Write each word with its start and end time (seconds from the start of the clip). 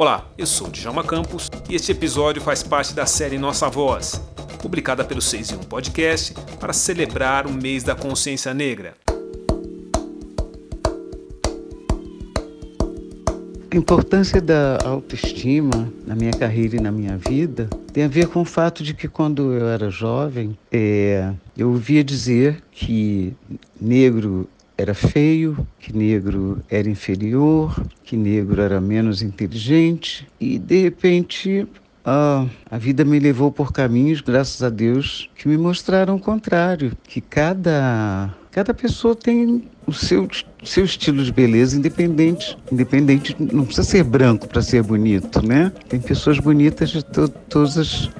Olá, 0.00 0.26
eu 0.38 0.46
sou 0.46 0.68
o 0.68 0.70
Djalma 0.70 1.04
Campos 1.04 1.50
e 1.68 1.74
este 1.74 1.92
episódio 1.92 2.40
faz 2.40 2.62
parte 2.62 2.94
da 2.94 3.04
série 3.04 3.36
Nossa 3.36 3.68
Voz, 3.68 4.18
publicada 4.62 5.04
pelo 5.04 5.20
6 5.20 5.50
em 5.50 5.54
1 5.56 5.58
Podcast 5.64 6.32
para 6.58 6.72
celebrar 6.72 7.46
o 7.46 7.52
mês 7.52 7.82
da 7.82 7.94
consciência 7.94 8.54
negra. 8.54 8.94
A 13.70 13.76
importância 13.76 14.40
da 14.40 14.78
autoestima 14.82 15.92
na 16.06 16.14
minha 16.14 16.32
carreira 16.32 16.76
e 16.76 16.80
na 16.80 16.90
minha 16.90 17.18
vida 17.18 17.68
tem 17.92 18.04
a 18.04 18.08
ver 18.08 18.28
com 18.28 18.40
o 18.40 18.44
fato 18.46 18.82
de 18.82 18.94
que 18.94 19.06
quando 19.06 19.52
eu 19.52 19.68
era 19.68 19.90
jovem, 19.90 20.56
é, 20.72 21.30
eu 21.54 21.68
ouvia 21.68 22.02
dizer 22.02 22.62
que 22.72 23.34
negro 23.78 24.48
era 24.80 24.94
feio, 24.94 25.66
que 25.78 25.96
negro 25.96 26.62
era 26.70 26.88
inferior, 26.88 27.84
que 28.02 28.16
negro 28.16 28.62
era 28.62 28.80
menos 28.80 29.22
inteligente 29.22 30.26
e 30.40 30.58
de 30.58 30.82
repente 30.82 31.66
ah, 32.04 32.46
a 32.70 32.78
vida 32.78 33.04
me 33.04 33.18
levou 33.18 33.52
por 33.52 33.72
caminhos, 33.72 34.20
graças 34.20 34.62
a 34.62 34.70
Deus, 34.70 35.28
que 35.36 35.46
me 35.46 35.58
mostraram 35.58 36.16
o 36.16 36.20
contrário, 36.20 36.92
que 37.04 37.20
cada 37.20 38.34
cada 38.50 38.74
pessoa 38.74 39.14
tem 39.14 39.62
o 39.86 39.92
seu, 39.92 40.28
seu 40.64 40.84
estilo 40.84 41.22
de 41.22 41.32
beleza 41.32 41.76
independente. 41.76 42.58
Independente, 42.72 43.36
não 43.38 43.64
precisa 43.64 43.86
ser 43.86 44.02
branco 44.02 44.48
para 44.48 44.60
ser 44.60 44.82
bonito, 44.82 45.46
né? 45.46 45.72
Tem 45.88 46.00
pessoas 46.00 46.38
bonitas 46.38 46.90
de 46.90 47.04
to 47.04 47.28
todas 47.48 47.78
as 47.78 48.10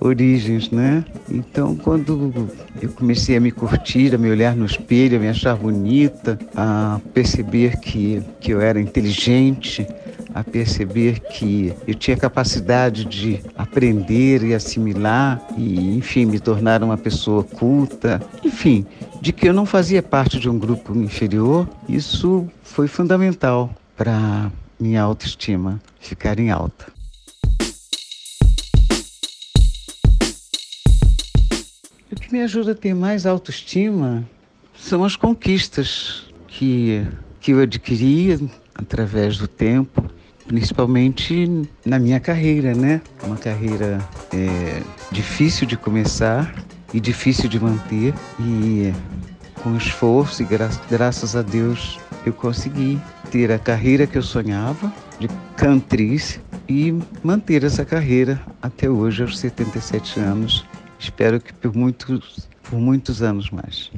origens, 0.00 0.70
né? 0.70 1.04
Então, 1.30 1.74
quando 1.76 2.48
eu 2.80 2.88
comecei 2.90 3.36
a 3.36 3.40
me 3.40 3.50
curtir, 3.50 4.14
a 4.14 4.18
me 4.18 4.30
olhar 4.30 4.54
no 4.54 4.64
espelho, 4.64 5.16
a 5.16 5.20
me 5.20 5.28
achar 5.28 5.56
bonita, 5.56 6.38
a 6.54 7.00
perceber 7.12 7.78
que, 7.78 8.22
que 8.40 8.52
eu 8.52 8.60
era 8.60 8.80
inteligente, 8.80 9.86
a 10.34 10.44
perceber 10.44 11.20
que 11.20 11.72
eu 11.86 11.94
tinha 11.94 12.16
capacidade 12.16 13.04
de 13.04 13.40
aprender 13.56 14.44
e 14.44 14.54
assimilar 14.54 15.42
e, 15.56 15.96
enfim, 15.96 16.26
me 16.26 16.38
tornar 16.38 16.82
uma 16.82 16.96
pessoa 16.96 17.42
culta, 17.42 18.22
enfim, 18.44 18.86
de 19.20 19.32
que 19.32 19.48
eu 19.48 19.52
não 19.52 19.66
fazia 19.66 20.02
parte 20.02 20.38
de 20.38 20.48
um 20.48 20.58
grupo 20.58 20.96
inferior, 20.96 21.68
isso 21.88 22.46
foi 22.62 22.86
fundamental 22.86 23.70
para 23.96 24.50
minha 24.78 25.02
autoestima 25.02 25.80
ficar 26.00 26.38
em 26.38 26.50
alta. 26.50 26.97
Que 32.28 32.34
me 32.34 32.42
ajuda 32.42 32.72
a 32.72 32.74
ter 32.74 32.94
mais 32.94 33.24
autoestima 33.24 34.22
são 34.78 35.02
as 35.02 35.16
conquistas 35.16 36.26
que, 36.46 37.02
que 37.40 37.52
eu 37.52 37.60
adquiri 37.60 38.50
através 38.74 39.38
do 39.38 39.48
tempo, 39.48 40.04
principalmente 40.46 41.66
na 41.86 41.98
minha 41.98 42.20
carreira, 42.20 42.74
né? 42.74 43.00
Uma 43.24 43.36
carreira 43.36 43.98
é, 44.32 44.82
difícil 45.10 45.66
de 45.66 45.76
começar 45.76 46.54
e 46.92 47.00
difícil 47.00 47.48
de 47.48 47.58
manter 47.58 48.12
e 48.38 48.92
com 49.62 49.74
esforço 49.76 50.42
e 50.42 50.44
gra 50.44 50.68
graças 50.90 51.34
a 51.34 51.40
Deus 51.40 51.98
eu 52.26 52.32
consegui 52.32 53.00
ter 53.30 53.50
a 53.50 53.58
carreira 53.58 54.06
que 54.06 54.18
eu 54.18 54.22
sonhava 54.22 54.92
de 55.18 55.28
cantriz 55.56 56.38
e 56.68 56.94
manter 57.22 57.64
essa 57.64 57.86
carreira 57.86 58.38
até 58.60 58.88
hoje 58.88 59.22
aos 59.22 59.38
77 59.38 60.20
anos. 60.20 60.66
Espero 60.98 61.40
que 61.40 61.52
por 61.52 61.74
muitos, 61.74 62.48
por 62.68 62.78
muitos 62.78 63.22
anos 63.22 63.50
mais. 63.50 63.90